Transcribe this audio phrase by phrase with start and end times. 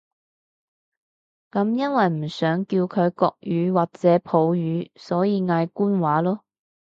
[1.51, 6.39] 噉因為唔想叫佢國語或者普語，所以嗌官話囉